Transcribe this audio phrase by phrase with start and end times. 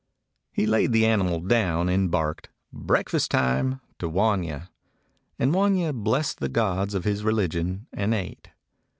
[0.51, 4.69] He laid the animal down, and barked, "Breakfast time!" to Wanya.
[5.37, 8.49] And W anya blessed the gods of his religion, and ate.